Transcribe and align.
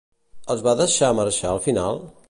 Els 0.53 0.63
va 0.67 0.73
deixar 0.79 1.13
marxar 1.21 1.53
al 1.53 1.65
final? 1.69 2.05